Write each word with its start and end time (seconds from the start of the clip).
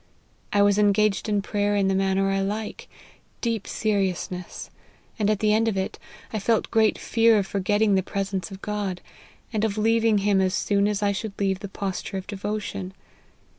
I 0.51 0.63
was 0.63 0.79
engaged 0.79 1.29
in 1.29 1.43
prayer 1.43 1.75
in 1.75 1.87
the 1.87 1.93
manner 1.93 2.31
I 2.31 2.39
like, 2.41 2.89
deep 3.39 3.67
seriousness; 3.67 4.71
at 5.19 5.37
the 5.37 5.53
end 5.53 5.67
of 5.67 5.77
it, 5.77 5.99
I 6.33 6.39
felt 6.39 6.71
great 6.71 6.97
fear 6.97 7.37
of 7.37 7.45
forgetting 7.45 7.93
the 7.93 8.01
presence 8.01 8.49
of 8.49 8.63
God, 8.63 8.99
and 9.53 9.63
of 9.63 9.77
leaving 9.77 10.17
him 10.17 10.41
as 10.41 10.55
soon 10.55 10.87
as 10.87 11.03
I 11.03 11.11
should 11.11 11.37
leave 11.37 11.59
the 11.59 11.67
posture 11.69 12.17
of 12.17 12.25
devotion. 12.25 12.95